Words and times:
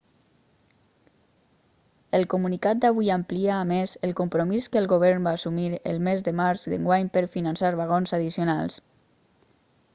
el 2.19 2.25
comunicat 2.35 2.79
d'avui 2.85 3.11
amplia 3.17 3.51
a 3.57 3.67
més 3.73 3.93
el 4.09 4.15
compromís 4.21 4.69
que 4.75 4.81
el 4.83 4.89
govern 4.95 5.29
va 5.29 5.35
assumir 5.41 5.69
el 5.93 6.01
mes 6.11 6.27
de 6.29 6.33
març 6.43 6.67
d'enguany 6.73 7.15
per 7.19 7.27
finançar 7.37 7.73
vagons 7.83 8.19
addicionals 8.19 8.83